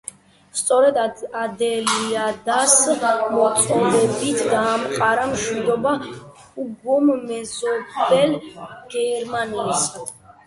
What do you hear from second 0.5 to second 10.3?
სწორედ ადელაიდას მოწოდებით დაამყარა მშვიდობა ჰუგომ მეზობელ გერმანიასთან.